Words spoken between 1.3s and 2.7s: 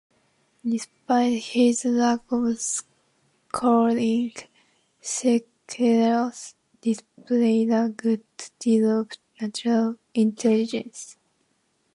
his lack of